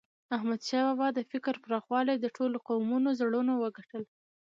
احمدشاه 0.35 0.83
بابا 0.87 1.07
د 1.13 1.19
فکر 1.31 1.53
پراخوالي 1.63 2.15
د 2.19 2.25
ټولو 2.35 2.57
قومونو 2.67 3.09
زړونه 3.19 3.53
وګټل. 3.57 4.03